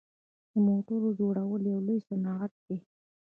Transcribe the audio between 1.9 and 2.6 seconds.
صنعت